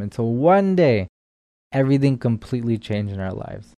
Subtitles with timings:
[0.00, 1.08] Until one day,
[1.72, 3.74] everything completely changed in our lives.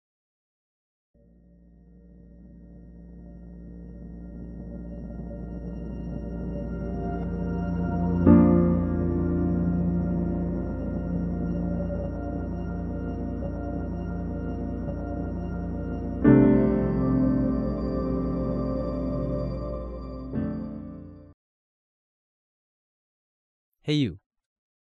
[23.82, 24.18] Hey, you.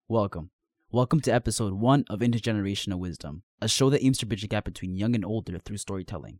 [0.08, 0.50] Welcome.
[0.90, 4.64] Welcome to episode one of Intergenerational Wisdom, a show that aims to bridge the gap
[4.64, 6.38] between young and older through storytelling.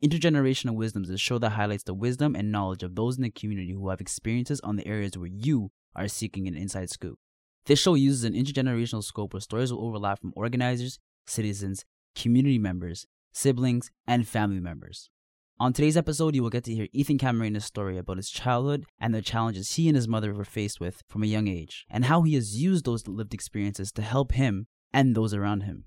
[0.00, 3.30] Intergenerational Wisdom is a show that highlights the wisdom and knowledge of those in the
[3.30, 7.18] community who have experiences on the areas where you are seeking an inside scoop.
[7.64, 13.04] This show uses an intergenerational scope where stories will overlap from organizers, citizens, community members,
[13.32, 15.10] siblings, and family members.
[15.58, 19.14] On today's episode, you will get to hear Ethan Camarena's story about his childhood and
[19.14, 22.20] the challenges he and his mother were faced with from a young age, and how
[22.20, 25.84] he has used those lived experiences to help him and those around him.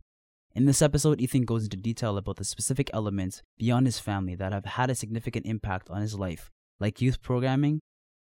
[0.55, 4.53] In this episode, Ethan goes into detail about the specific elements beyond his family that
[4.53, 7.79] have had a significant impact on his life, like youth programming,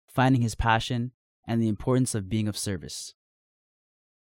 [0.07, 1.11] finding his passion,
[1.47, 3.15] and the importance of being of service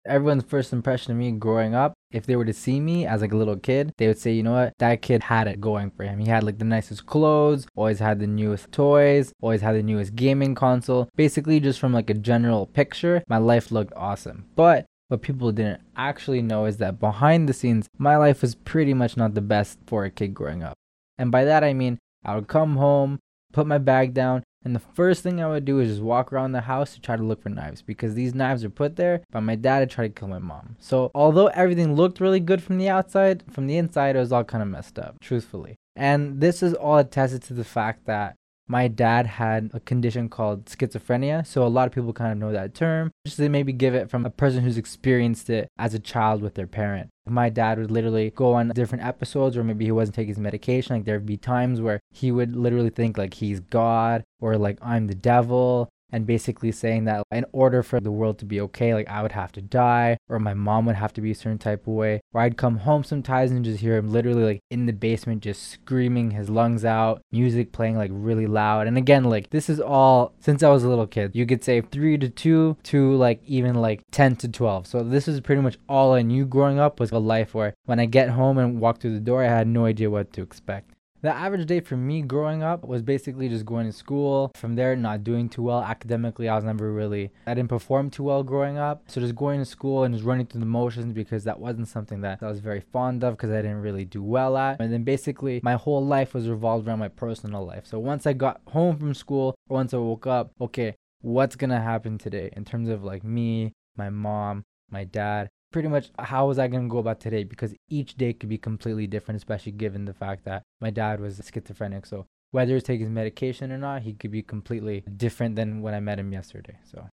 [0.06, 3.32] everyone's first impression of me growing up, if they were to see me as like
[3.32, 6.04] a little kid, they would say, you know what, that kid had it going for
[6.04, 6.18] him.
[6.18, 10.16] He had like the nicest clothes, always had the newest toys, always had the newest
[10.16, 11.10] gaming console.
[11.14, 14.46] Basically, just from like a general picture, my life looked awesome.
[14.56, 18.94] But what people didn't actually know is that behind the scenes, my life was pretty
[18.94, 20.74] much not the best for a kid growing up.
[21.18, 23.20] And by that I mean, I would come home,
[23.52, 26.50] put my bag down, and the first thing I would do is just walk around
[26.50, 29.38] the house to try to look for knives because these knives are put there by
[29.38, 30.74] my dad to try to kill my mom.
[30.80, 34.42] So although everything looked really good from the outside, from the inside it was all
[34.42, 35.76] kind of messed up, truthfully.
[35.94, 38.34] And this is all attested to the fact that
[38.66, 41.46] my dad had a condition called schizophrenia.
[41.46, 43.12] So a lot of people kind of know that term.
[43.24, 46.54] Just to maybe give it from a person who's experienced it as a child with
[46.54, 47.10] their parent.
[47.28, 50.96] My dad would literally go on different episodes, or maybe he wasn't taking his medication.
[50.96, 55.08] Like there'd be times where he would literally think like he's God, or like I'm
[55.08, 59.08] the devil, and basically saying that in order for the world to be okay, like
[59.08, 61.86] I would have to die, or my mom would have to be a certain type
[61.86, 62.20] of way.
[62.32, 65.68] Or I'd come home sometimes and just hear him literally like in the basement just
[65.70, 68.86] screaming his lungs out, music playing like really loud.
[68.86, 71.32] And again, like this is all since I was a little kid.
[71.34, 74.86] You could say three to two to like even like 10 to 12.
[74.86, 78.00] So this is pretty much all I knew growing up was a life where when
[78.00, 80.95] I get home and walk through the door, I had no idea what to expect.
[81.26, 84.52] The average day for me growing up was basically just going to school.
[84.54, 86.48] From there, not doing too well academically.
[86.48, 89.02] I was never really, I didn't perform too well growing up.
[89.08, 92.20] So just going to school and just running through the motions because that wasn't something
[92.20, 94.80] that I was very fond of because I didn't really do well at.
[94.80, 97.88] And then basically, my whole life was revolved around my personal life.
[97.88, 102.18] So once I got home from school, once I woke up, okay, what's gonna happen
[102.18, 106.68] today in terms of like me, my mom, my dad, pretty much how was I
[106.68, 110.14] going to go about today because each day could be completely different, especially given the
[110.14, 112.06] fact that my dad was schizophrenic.
[112.06, 115.92] So whether he's taking his medication or not, he could be completely different than when
[115.92, 116.78] I met him yesterday.
[116.90, 117.10] So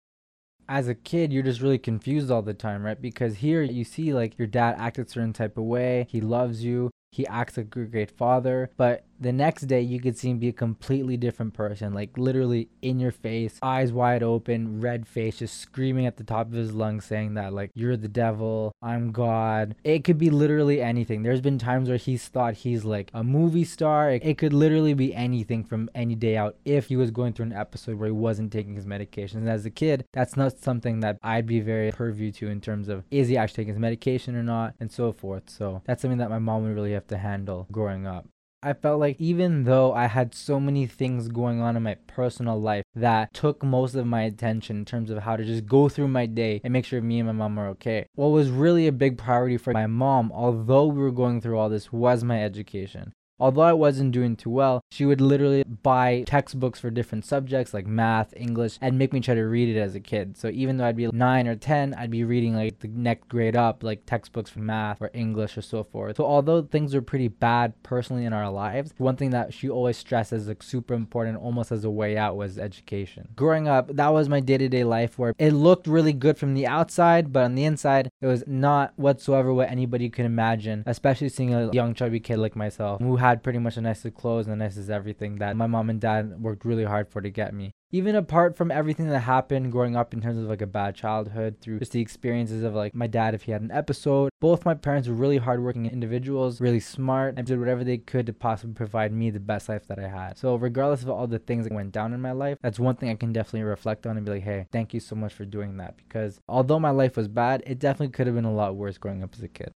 [0.68, 3.02] as a kid, you're just really confused all the time, right?
[3.02, 6.62] Because here you see like your dad act a certain type of way, he loves
[6.62, 10.38] you, he acts like a great father, but the next day you could see him
[10.38, 15.38] be a completely different person, like literally in your face, eyes wide open, red face,
[15.38, 19.12] just screaming at the top of his lungs, saying that, like, you're the devil, I'm
[19.12, 19.76] God.
[19.84, 21.22] It could be literally anything.
[21.22, 24.10] There's been times where he's thought he's like a movie star.
[24.10, 27.46] It, it could literally be anything from any day out if he was going through
[27.46, 29.38] an episode where he wasn't taking his medication.
[29.38, 32.88] And as a kid, that's not something that I'd be very purview to in terms
[32.88, 35.48] of is he actually taking his medication or not, and so forth.
[35.48, 38.26] So that's something that my mom would really have to handle growing up.
[38.64, 42.60] I felt like even though I had so many things going on in my personal
[42.60, 46.08] life that took most of my attention in terms of how to just go through
[46.08, 48.06] my day and make sure me and my mom are okay.
[48.14, 51.68] What was really a big priority for my mom, although we were going through all
[51.68, 53.12] this, was my education
[53.42, 57.88] although I wasn't doing too well, she would literally buy textbooks for different subjects like
[57.88, 60.36] math, English, and make me try to read it as a kid.
[60.36, 63.56] So even though I'd be nine or 10, I'd be reading like the next grade
[63.56, 66.18] up, like textbooks for math or English or so forth.
[66.18, 69.96] So although things were pretty bad personally in our lives, one thing that she always
[69.96, 73.28] stressed as like super important, almost as a way out, was education.
[73.34, 76.54] Growing up, that was my day to day life where it looked really good from
[76.54, 81.28] the outside, but on the inside, it was not whatsoever what anybody could imagine, especially
[81.28, 84.46] seeing a young chubby kid like myself who had had pretty much the nicest clothes
[84.46, 87.54] and the nicest everything that my mom and dad worked really hard for to get
[87.54, 87.72] me.
[87.94, 91.56] even apart from everything that happened growing up in terms of like a bad childhood
[91.60, 94.30] through just the experiences of like my dad if he had an episode.
[94.40, 98.32] Both my parents were really hardworking individuals really smart and did whatever they could to
[98.32, 100.38] possibly provide me the best life that i had.
[100.38, 103.10] So regardless of all the things that went down in my life that's one thing
[103.10, 105.76] i can definitely reflect on and be like hey thank you so much for doing
[105.76, 108.98] that because although my life was bad it definitely could have been a lot worse
[108.98, 109.72] growing up as a kid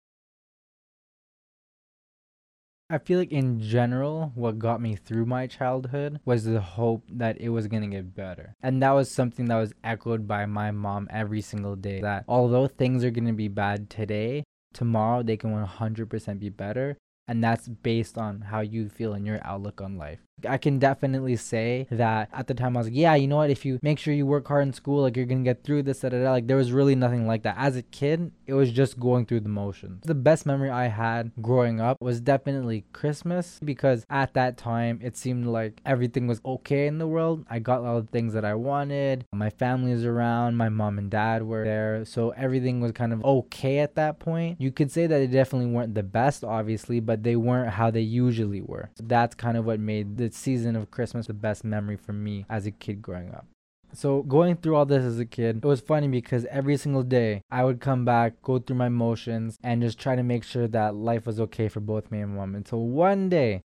[2.88, 7.42] I feel like in general, what got me through my childhood was the hope that
[7.42, 8.56] it was gonna get better.
[8.62, 12.68] And that was something that was echoed by my mom every single day that although
[12.68, 16.96] things are gonna be bad today, tomorrow they can 100% be better.
[17.28, 20.20] And that's based on how you feel and your outlook on life.
[20.48, 23.50] I can definitely say that at the time I was like, yeah, you know what?
[23.50, 26.02] If you make sure you work hard in school, like you're gonna get through this,
[26.02, 26.32] da, da, da.
[26.32, 27.56] like there was really nothing like that.
[27.58, 30.04] As a kid, it was just going through the motions.
[30.06, 35.16] The best memory I had growing up was definitely Christmas because at that time it
[35.16, 37.46] seemed like everything was okay in the world.
[37.50, 39.26] I got all the things that I wanted.
[39.34, 40.58] My family was around.
[40.58, 44.60] My mom and dad were there, so everything was kind of okay at that point.
[44.60, 48.02] You could say that it definitely weren't the best, obviously, but they weren't how they
[48.02, 48.90] usually were.
[48.98, 52.46] So that's kind of what made the season of Christmas the best memory for me
[52.50, 53.46] as a kid growing up.
[53.94, 57.42] So going through all this as a kid, it was funny because every single day
[57.50, 60.96] I would come back, go through my motions, and just try to make sure that
[60.96, 62.56] life was okay for both me and mom.
[62.56, 63.62] Until one day,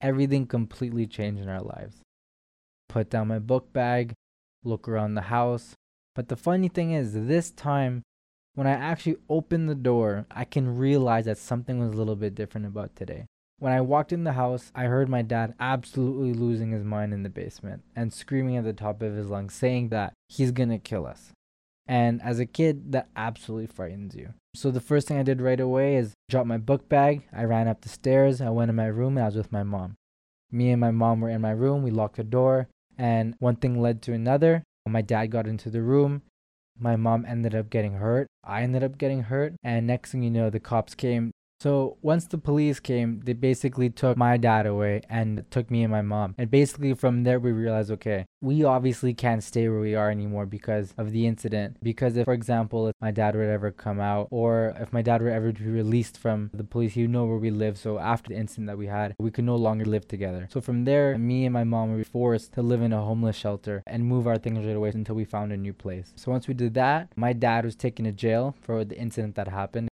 [0.00, 2.00] everything completely changed in our lives.
[2.88, 4.14] Put down my book bag,
[4.64, 5.74] look around the house.
[6.16, 8.02] But the funny thing is, this time,
[8.60, 12.34] when I actually opened the door, I can realize that something was a little bit
[12.34, 13.24] different about today.
[13.58, 17.22] When I walked in the house, I heard my dad absolutely losing his mind in
[17.22, 21.06] the basement and screaming at the top of his lungs, saying that he's gonna kill
[21.06, 21.32] us.
[21.86, 24.34] And as a kid, that absolutely frightens you.
[24.54, 27.22] So the first thing I did right away is drop my book bag.
[27.32, 28.42] I ran up the stairs.
[28.42, 29.96] I went in my room and I was with my mom.
[30.52, 31.82] Me and my mom were in my room.
[31.82, 32.68] We locked the door.
[32.98, 34.64] And one thing led to another.
[34.86, 36.20] My dad got into the room.
[36.78, 38.28] My mom ended up getting hurt.
[38.44, 39.54] I ended up getting hurt.
[39.62, 41.32] And next thing you know, the cops came.
[41.60, 45.92] So once the police came, they basically took my dad away and took me and
[45.92, 46.34] my mom.
[46.38, 50.46] And basically from there we realized, okay, we obviously can't stay where we are anymore
[50.46, 51.76] because of the incident.
[51.82, 55.20] Because if, for example, if my dad would ever come out or if my dad
[55.20, 57.76] were ever to be released from the police, he'd know where we live.
[57.76, 60.48] So after the incident that we had, we could no longer live together.
[60.50, 63.82] So from there, me and my mom were forced to live in a homeless shelter
[63.86, 66.14] and move our things right away until we found a new place.
[66.16, 69.48] So once we did that, my dad was taken to jail for the incident that
[69.48, 69.89] happened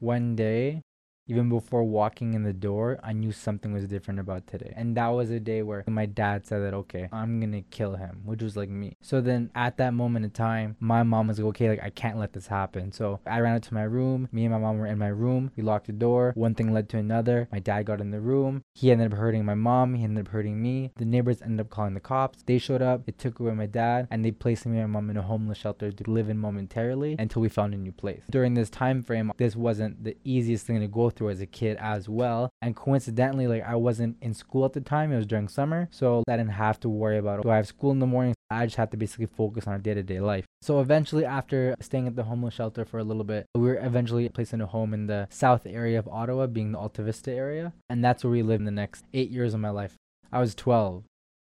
[0.00, 0.82] one day,
[1.28, 4.72] even before walking in the door, I knew something was different about today.
[4.74, 8.22] And that was a day where my dad said that, okay, I'm gonna kill him,
[8.24, 8.96] which was like me.
[9.02, 12.18] So then at that moment in time, my mom was like, okay, like I can't
[12.18, 12.92] let this happen.
[12.92, 14.28] So I ran into my room.
[14.32, 15.50] Me and my mom were in my room.
[15.56, 16.32] We locked the door.
[16.34, 17.48] One thing led to another.
[17.52, 18.64] My dad got in the room.
[18.74, 19.94] He ended up hurting my mom.
[19.94, 20.92] He ended up hurting me.
[20.96, 22.42] The neighbors ended up calling the cops.
[22.42, 23.04] They showed up.
[23.04, 25.58] They took away my dad and they placed me and my mom in a homeless
[25.58, 28.22] shelter to live in momentarily until we found a new place.
[28.30, 31.76] During this time frame, this wasn't the easiest thing to go through as a kid
[31.80, 32.50] as well.
[32.62, 35.88] And coincidentally, like I wasn't in school at the time, it was during summer.
[35.90, 38.34] So I didn't have to worry about, do I have school in the morning?
[38.50, 40.46] I just had to basically focus on our day to day life.
[40.62, 44.28] So eventually, after staying at the homeless shelter for a little bit, we were eventually
[44.28, 47.72] placed in a home in the south area of Ottawa, being the Alta Vista area.
[47.90, 49.96] And that's where we lived the next eight years of my life.
[50.32, 51.04] I was 12.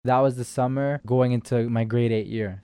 [0.04, 2.62] That was the summer going into my grade eight year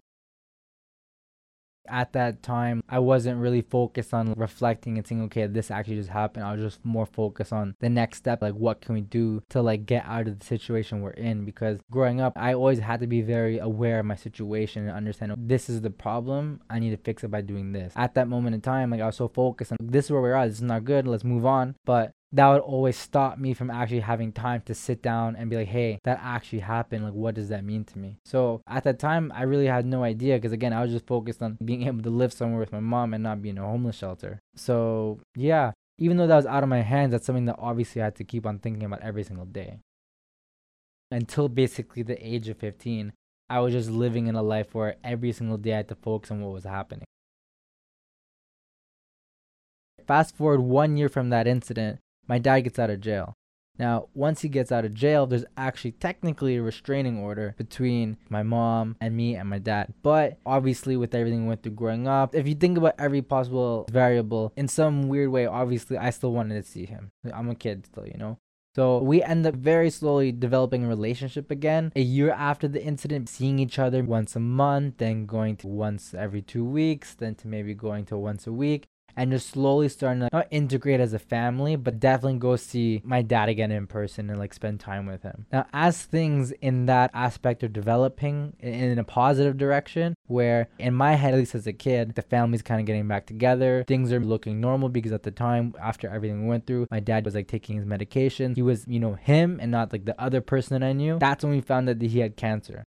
[1.88, 6.10] at that time i wasn't really focused on reflecting and saying okay this actually just
[6.10, 6.44] happened.
[6.44, 9.62] I was just more focused on the next step like what can we do to
[9.62, 11.44] like get out of the situation we're in?
[11.44, 15.34] Because growing up i always had to be very aware of my situation and understand
[15.38, 16.60] this is the problem.
[16.70, 17.92] I need to fix it by doing this.
[17.96, 20.34] At that moment in time like i was so focused on this is where we're
[20.34, 20.46] at.
[20.46, 21.06] This is not good.
[21.06, 21.76] Let's move on.
[21.84, 25.54] But that would always stop me from actually having time to sit down and be
[25.54, 27.04] like, hey, that actually happened.
[27.04, 28.18] Like, what does that mean to me?
[28.24, 31.40] So at that time, I really had no idea because, again, I was just focused
[31.42, 33.96] on being able to live somewhere with my mom and not be in a homeless
[33.96, 34.40] shelter.
[34.56, 38.06] So, yeah, even though that was out of my hands, that's something that obviously I
[38.06, 39.78] had to keep on thinking about every single day.
[41.12, 43.12] Until basically the age of 15,
[43.48, 46.32] I was just living in a life where every single day I had to focus
[46.32, 47.06] on what was happening.
[50.04, 53.34] Fast forward one year from that incident, my dad gets out of jail.
[53.76, 58.44] Now, once he gets out of jail, there's actually technically a restraining order between my
[58.44, 59.94] mom and me and my dad.
[60.02, 63.86] But obviously, with everything we went through growing up, if you think about every possible
[63.90, 67.10] variable, in some weird way, obviously, I still wanted to see him.
[67.32, 68.38] I'm a kid still, you know?
[68.76, 71.92] So we end up very slowly developing a relationship again.
[71.94, 76.12] A year after the incident, seeing each other once a month, then going to once
[76.12, 78.86] every two weeks, then to maybe going to once a week.
[79.16, 83.22] And just slowly starting to not integrate as a family, but definitely go see my
[83.22, 85.46] dad again in person and like spend time with him.
[85.52, 91.14] Now, as things in that aspect are developing in a positive direction, where in my
[91.14, 94.20] head, at least as a kid, the family's kind of getting back together, things are
[94.20, 97.48] looking normal because at the time, after everything we went through, my dad was like
[97.48, 98.54] taking his medication.
[98.54, 101.18] He was, you know, him and not like the other person that I knew.
[101.18, 102.84] That's when we found that he had cancer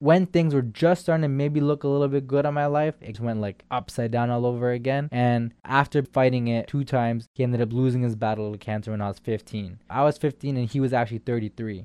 [0.00, 2.94] when things were just starting to maybe look a little bit good on my life,
[3.02, 5.10] it went like upside down all over again.
[5.12, 9.02] And after fighting it two times, he ended up losing his battle with cancer when
[9.02, 9.78] I was 15.
[9.90, 11.84] I was 15 and he was actually 33.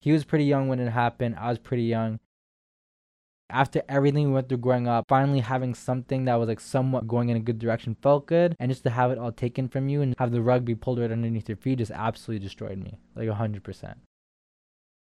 [0.00, 1.36] He was pretty young when it happened.
[1.38, 2.18] I was pretty young.
[3.48, 7.28] After everything we went through growing up, finally having something that was like somewhat going
[7.28, 8.56] in a good direction felt good.
[8.58, 10.98] And just to have it all taken from you and have the rug be pulled
[10.98, 12.98] right underneath your feet just absolutely destroyed me.
[13.14, 13.94] Like 100%.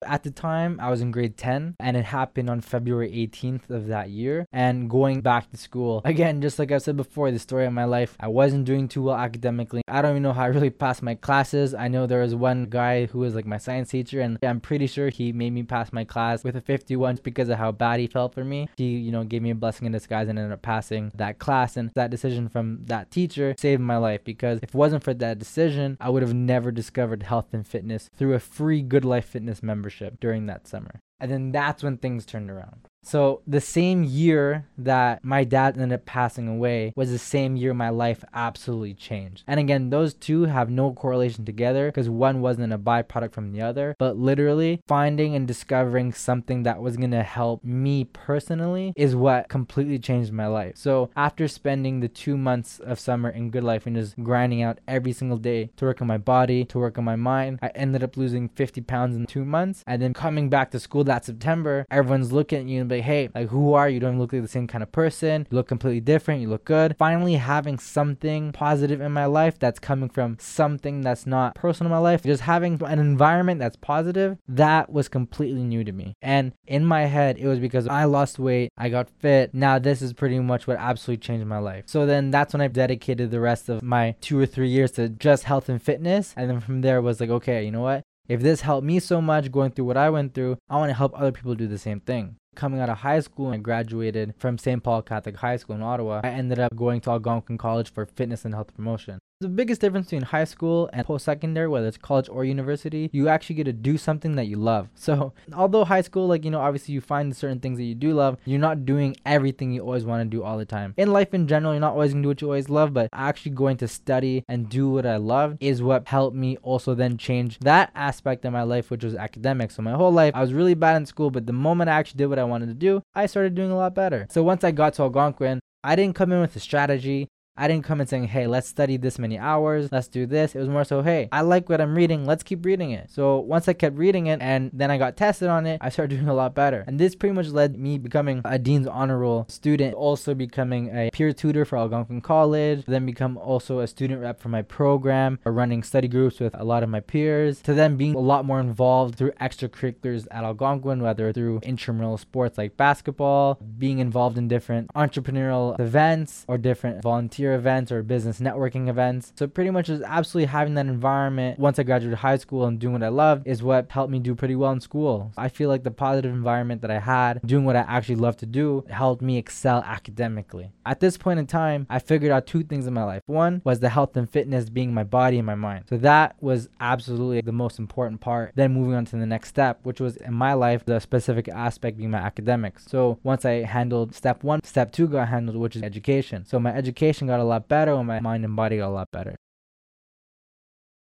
[0.03, 3.87] At the time, I was in grade 10, and it happened on February 18th of
[3.87, 4.47] that year.
[4.51, 7.85] And going back to school, again, just like I said before, the story of my
[7.85, 9.83] life, I wasn't doing too well academically.
[9.87, 11.75] I don't even know how I really passed my classes.
[11.75, 14.87] I know there was one guy who was like my science teacher, and I'm pretty
[14.87, 18.07] sure he made me pass my class with a 51 because of how bad he
[18.07, 18.69] felt for me.
[18.77, 21.77] He, you know, gave me a blessing in disguise and ended up passing that class.
[21.77, 25.37] And that decision from that teacher saved my life because if it wasn't for that
[25.37, 29.61] decision, I would have never discovered health and fitness through a free Good Life Fitness
[29.61, 30.99] membership membership during that summer.
[31.19, 32.87] And then that's when things turned around.
[33.03, 37.73] So the same year that my dad ended up passing away was the same year
[37.73, 39.43] my life absolutely changed.
[39.47, 43.61] And again, those two have no correlation together because one wasn't a byproduct from the
[43.61, 49.15] other, but literally finding and discovering something that was going to help me personally is
[49.15, 50.77] what completely changed my life.
[50.77, 54.79] So after spending the 2 months of summer in Good Life and just grinding out
[54.87, 58.03] every single day to work on my body, to work on my mind, I ended
[58.03, 61.85] up losing 50 pounds in 2 months and then coming back to school that September,
[61.89, 63.95] everyone's looking at you like, hey, like who are you?
[63.95, 65.47] You don't look like the same kind of person.
[65.49, 66.41] You look completely different.
[66.41, 66.95] You look good.
[66.97, 71.91] Finally having something positive in my life that's coming from something that's not personal in
[71.91, 72.23] my life.
[72.23, 76.15] Just having an environment that's positive, that was completely new to me.
[76.21, 79.53] And in my head, it was because I lost weight, I got fit.
[79.53, 81.85] Now this is pretty much what absolutely changed my life.
[81.87, 85.09] So then that's when I dedicated the rest of my two or three years to
[85.09, 86.33] just health and fitness.
[86.35, 88.03] And then from there was like, okay, you know what?
[88.27, 90.93] If this helped me so much going through what I went through, I want to
[90.93, 92.37] help other people do the same thing.
[92.53, 94.83] Coming out of high school, and I graduated from St.
[94.83, 96.19] Paul Catholic High School in Ottawa.
[96.21, 99.19] I ended up going to Algonquin College for fitness and health promotion.
[99.41, 103.27] The biggest difference between high school and post secondary, whether it's college or university, you
[103.27, 104.89] actually get to do something that you love.
[105.01, 108.13] So, although high school, like, you know, obviously you find certain things that you do
[108.13, 110.93] love, you're not doing everything you always want to do all the time.
[110.95, 113.09] In life in general, you're not always going to do what you always love, but
[113.11, 117.17] actually going to study and do what I love is what helped me also then
[117.17, 119.75] change that aspect of my life, which was academics.
[119.75, 122.19] So, my whole life, I was really bad in school, but the moment I actually
[122.19, 124.27] did what I wanted to do, I started doing a lot better.
[124.29, 127.27] So, once I got to Algonquin, I didn't come in with a strategy.
[127.61, 130.55] I didn't come in saying, hey, let's study this many hours, let's do this.
[130.55, 133.11] It was more so, hey, I like what I'm reading, let's keep reading it.
[133.11, 136.15] So once I kept reading it and then I got tested on it, I started
[136.15, 136.83] doing a lot better.
[136.87, 141.11] And this pretty much led me becoming a Dean's Honor Roll student, also becoming a
[141.13, 145.51] peer tutor for Algonquin College, then become also a student rep for my program, uh,
[145.51, 148.59] running study groups with a lot of my peers, to then being a lot more
[148.59, 154.91] involved through extracurriculars at Algonquin, whether through intramural sports like basketball, being involved in different
[154.95, 159.33] entrepreneurial events or different volunteer events or business networking events.
[159.35, 162.93] So pretty much just absolutely having that environment once I graduated high school and doing
[162.93, 165.31] what I loved is what helped me do pretty well in school.
[165.37, 168.45] I feel like the positive environment that I had doing what I actually love to
[168.45, 170.71] do helped me excel academically.
[170.85, 173.21] At this point in time, I figured out two things in my life.
[173.25, 175.85] One was the health and fitness being my body and my mind.
[175.89, 178.53] So that was absolutely the most important part.
[178.55, 181.97] Then moving on to the next step, which was in my life, the specific aspect
[181.97, 182.85] being my academics.
[182.87, 186.45] So once I handled step one, step two got handled, which is education.
[186.45, 189.09] So my education got a lot better when my mind and body got a lot
[189.11, 189.37] better.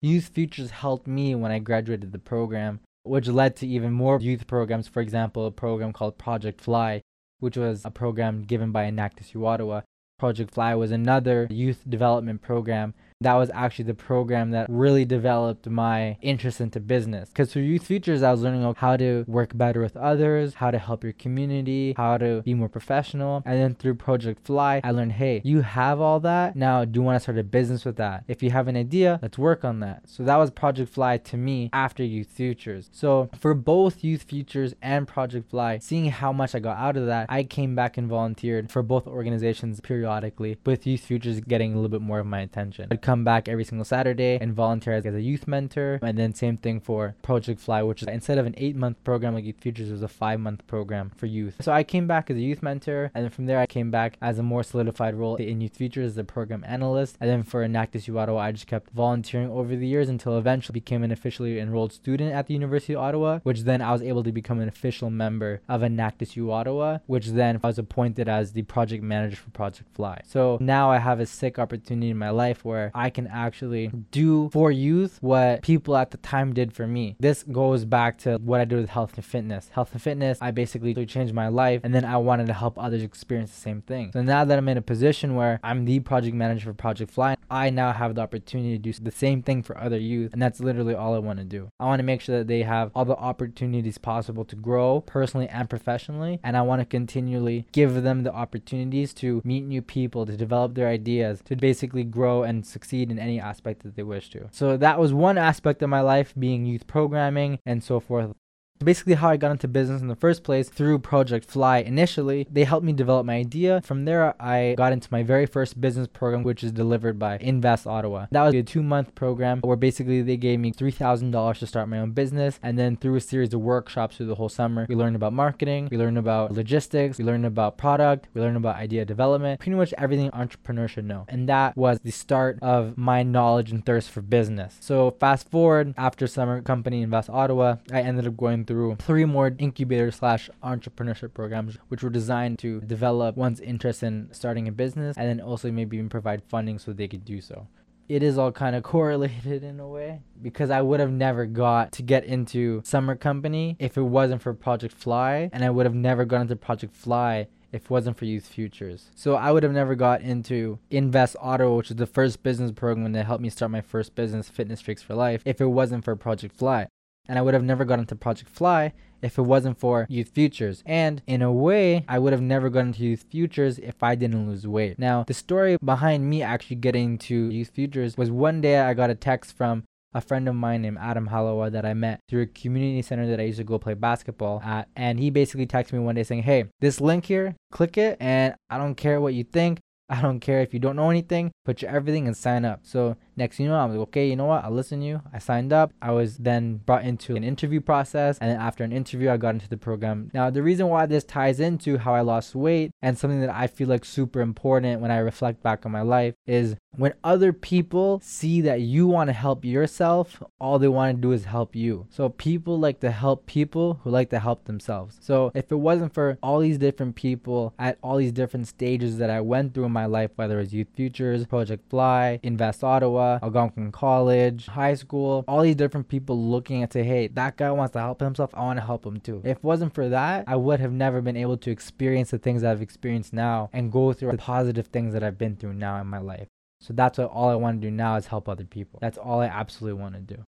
[0.01, 4.47] Youth Futures helped me when I graduated the program, which led to even more youth
[4.47, 4.87] programs.
[4.87, 7.01] For example, a program called Project Fly,
[7.39, 9.81] which was a program given by Enactus Ottawa.
[10.17, 12.93] Project Fly was another youth development program
[13.25, 17.29] that was actually the program that really developed my interest into business.
[17.29, 20.77] Because through Youth Futures, I was learning how to work better with others, how to
[20.77, 23.43] help your community, how to be more professional.
[23.45, 26.55] And then through Project Fly, I learned, hey, you have all that.
[26.55, 28.23] Now, do you want to start a business with that?
[28.27, 30.03] If you have an idea, let's work on that.
[30.05, 32.89] So that was Project Fly to me after Youth Futures.
[32.91, 37.05] So for both Youth Futures and Project Fly, seeing how much I got out of
[37.07, 41.75] that, I came back and volunteered for both organizations periodically, with Youth Futures getting a
[41.75, 42.89] little bit more of my attention.
[42.91, 45.99] I'd come come back every single Saturday and volunteer as, a youth mentor.
[46.01, 49.35] And then same thing for Project Fly, which is instead of an eight month program
[49.35, 51.55] like Youth Futures, it was a five month program for youth.
[51.61, 54.17] So I came back as a youth mentor, and then from there I came back
[54.21, 57.15] as a more solidified role in Youth Futures as a program analyst.
[57.21, 60.73] And then for Enactus U Ottawa, I just kept volunteering over the years until eventually
[60.73, 64.23] became an officially enrolled student at the University of Ottawa, which then I was able
[64.23, 68.51] to become an official member of Enactus U Ottawa, which then I was appointed as
[68.51, 70.19] the project manager for Project Fly.
[70.25, 74.49] So now I have a sick opportunity in my life where I can actually do
[74.51, 77.17] for youth what people at the time did for me.
[77.19, 79.69] This goes back to what I did with health and fitness.
[79.73, 83.03] Health and fitness, I basically changed my life and then I wanted to help others
[83.03, 84.11] experience the same thing.
[84.13, 87.35] So now that I'm in a position where I'm the project manager for Project Fly,
[87.51, 90.31] I now have the opportunity to do the same thing for other youth.
[90.31, 91.69] And that's literally all I want to do.
[91.79, 95.49] I want to make sure that they have all the opportunities possible to grow personally
[95.49, 96.39] and professionally.
[96.43, 100.75] And I want to continually give them the opportunities to meet new people, to develop
[100.75, 104.47] their ideas, to basically grow and succeed in any aspect that they wish to.
[104.51, 108.33] So that was one aspect of my life being youth programming and so forth
[108.79, 112.47] basically how I got into business in the first place through Project Fly initially.
[112.51, 113.81] They helped me develop my idea.
[113.81, 117.87] From there, I got into my very first business program, which is delivered by Invest
[117.87, 118.27] Ottawa.
[118.31, 121.99] That was a two month program where basically they gave me $3,000 to start my
[121.99, 122.59] own business.
[122.61, 125.87] And then through a series of workshops through the whole summer, we learned about marketing,
[125.89, 129.93] we learned about logistics, we learned about product, we learned about idea development, pretty much
[129.97, 131.25] everything entrepreneur should know.
[131.29, 134.77] And that was the start of my knowledge and thirst for business.
[134.81, 139.53] So fast forward after summer company Invest Ottawa, I ended up going through three more
[139.57, 145.17] incubator slash entrepreneurship programs, which were designed to develop one's interest in starting a business
[145.17, 147.67] and then also maybe even provide funding so they could do so
[148.07, 151.91] it is all kind of correlated in a way because I would have never got
[151.93, 155.95] to get into Summer Company if it wasn't for Project Fly, and I would have
[155.95, 159.09] never gone into Project Fly if it wasn't for Youth Futures.
[159.15, 163.11] So I would have never got into Invest Ottawa, which is the first business program
[163.11, 166.15] that helped me start my first business, Fitness Freaks for Life, if it wasn't for
[166.15, 166.87] Project Fly
[167.27, 170.83] and I would have never gotten to Project Fly if it wasn't for Youth Futures.
[170.85, 174.47] And in a way, I would have never gotten to Youth Futures if I didn't
[174.47, 174.99] lose weight.
[174.99, 179.09] Now, the story behind me actually getting to Youth Futures was one day I got
[179.09, 182.47] a text from a friend of mine named Adam Halawa that I met through a
[182.47, 184.87] community center that I used to go play basketball at.
[184.95, 188.55] And he basically texted me one day saying, Hey, this link here, click it, and
[188.69, 189.79] I don't care what you think.
[190.07, 192.81] I don't care if you don't know anything, put your everything and sign up.
[192.83, 194.63] So next you know, I'm like, okay, you know what?
[194.63, 195.21] I'll listen to you.
[195.33, 195.91] I signed up.
[196.01, 198.37] I was then brought into an interview process.
[198.39, 200.31] And then after an interview, I got into the program.
[200.33, 203.67] Now, the reason why this ties into how I lost weight and something that I
[203.67, 208.21] feel like super important when I reflect back on my life is when other people
[208.23, 212.07] see that you want to help yourself, all they want to do is help you.
[212.09, 215.17] So people like to help people who like to help themselves.
[215.21, 219.29] So if it wasn't for all these different people at all these different stages that
[219.29, 223.91] I went through in my life, whether it's Youth Futures, Project Fly, Invest Ottawa, Algonquin
[223.91, 227.99] College, high school, all these different people looking and say, hey, that guy wants to
[227.99, 229.41] help himself, I want to help him too.
[229.43, 232.63] If it wasn't for that, I would have never been able to experience the things
[232.63, 236.07] I've experienced now and go through the positive things that I've been through now in
[236.07, 236.47] my life.
[236.79, 238.99] So that's what all I want to do now is help other people.
[239.01, 240.43] That's all I absolutely want to do.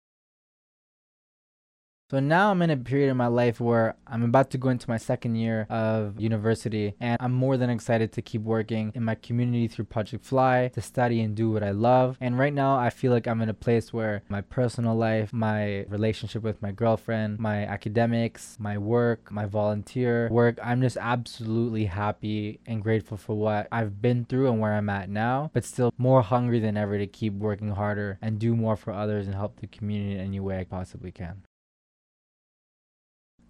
[2.14, 4.88] So now I'm in a period in my life where I'm about to go into
[4.88, 9.16] my second year of university and I'm more than excited to keep working in my
[9.16, 12.20] community through Project Fly to study and do what I love.
[12.22, 15.86] And right now I feel like I'm in a place where my personal life, my
[15.90, 22.60] relationship with my girlfriend, my academics, my work, my volunteer work, I'm just absolutely happy
[22.68, 26.22] and grateful for what I've been through and where I'm at now, but still more
[26.22, 29.66] hungry than ever to keep working harder and do more for others and help the
[29.66, 31.42] community in any way I possibly can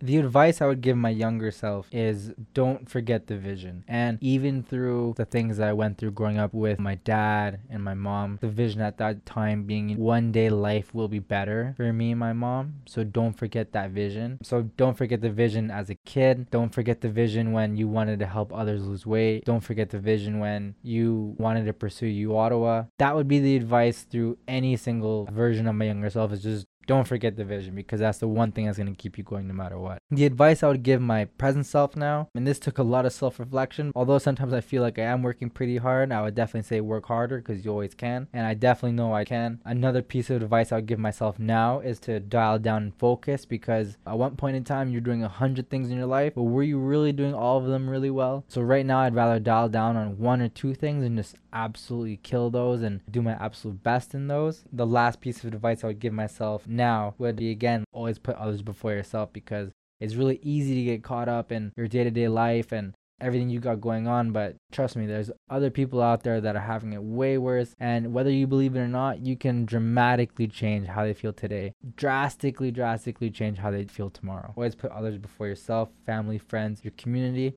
[0.04, 3.86] the advice I would give my younger self is don't forget the vision.
[3.88, 7.82] And even through the things that I went through growing up with my dad and
[7.82, 11.94] my mom, the vision at that time being one day life will be better for
[11.94, 12.82] me and my mom.
[12.86, 14.40] So don't forget that vision.
[14.44, 16.52] So don't forget the vision as a kid.
[16.52, 19.46] Don't forget the vision when you wanted to help others lose weight.
[19.46, 22.84] Don't forget the vision when you wanted to pursue U Ottawa.
[23.00, 26.68] That would be the advice through any single version of my younger self is just
[26.86, 29.48] don't forget the vision because that's the one thing that's going to keep you going
[29.48, 30.00] no matter what.
[30.12, 33.14] The advice I would give my present self now, and this took a lot of
[33.14, 36.68] self reflection, although sometimes I feel like I am working pretty hard, I would definitely
[36.68, 39.60] say work harder because you always can, and I definitely know I can.
[39.66, 43.46] Another piece of advice I would give myself now is to dial down and focus
[43.46, 46.44] because at one point in time you're doing a hundred things in your life, but
[46.44, 48.44] were you really doing all of them really well?
[48.48, 52.18] So right now I'd rather dial down on one or two things and just absolutely
[52.18, 54.64] kill those and do my absolute best in those.
[54.72, 58.36] The last piece of advice I would give myself now would be again always put
[58.36, 62.72] others before yourself because it's really easy to get caught up in your day-to-day life
[62.72, 66.56] and everything you got going on, but trust me, there's other people out there that
[66.56, 67.74] are having it way worse.
[67.80, 71.74] And whether you believe it or not, you can dramatically change how they feel today.
[71.96, 74.54] Drastically, drastically change how they feel tomorrow.
[74.58, 77.56] Always put others before yourself, family, friends, your community.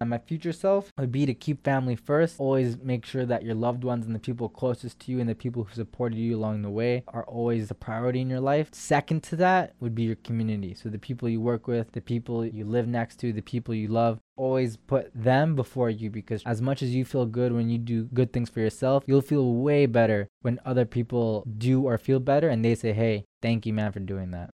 [0.00, 2.38] And my future self would be to keep family first.
[2.38, 5.34] Always make sure that your loved ones and the people closest to you and the
[5.34, 8.68] people who supported you along the way are always a priority in your life.
[8.72, 10.74] Second to that would be your community.
[10.74, 13.88] So the people you work with, the people you live next to, the people you
[13.88, 14.20] love.
[14.36, 18.04] Always put them before you because as much as you feel good when you do
[18.04, 22.48] good things for yourself, you'll feel way better when other people do or feel better
[22.48, 24.50] and they say, hey, thank you, man, for doing that.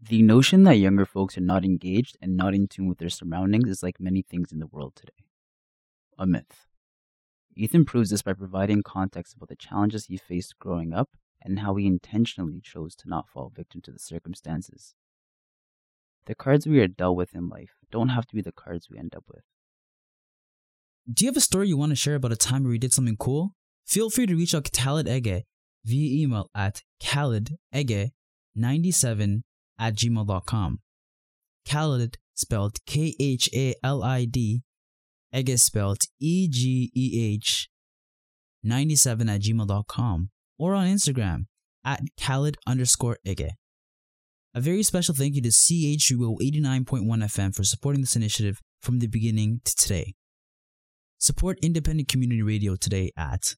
[0.00, 3.68] The notion that younger folks are not engaged and not in tune with their surroundings
[3.68, 5.24] is like many things in the world today.
[6.18, 6.66] A myth.
[7.56, 11.10] Ethan proves this by providing context about the challenges he faced growing up
[11.42, 14.94] and how he intentionally chose to not fall victim to the circumstances.
[16.26, 18.98] The cards we are dealt with in life don't have to be the cards we
[18.98, 19.44] end up with.
[21.10, 22.92] Do you have a story you want to share about a time where you did
[22.92, 23.54] something cool?
[23.86, 25.44] Feel free to reach out to Khalid Egeh
[25.84, 29.42] via email at khalidegeh97
[29.78, 30.80] at gmail.com.
[31.68, 34.62] Khalid spelled K H A L I D,
[35.34, 37.68] Egeh spelled E G E H
[38.62, 41.46] 97 at gmail.com or on Instagram
[41.84, 43.50] at Khalid underscore Egeh.
[44.54, 49.06] A very special thank you to CHUO 89.1 FM for supporting this initiative from the
[49.06, 50.14] beginning to today.
[51.18, 53.54] Support independent community radio today at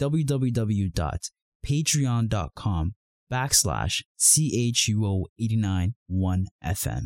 [0.00, 2.94] www.patreon.com
[3.32, 7.04] backslash CHUO 89.1 FM.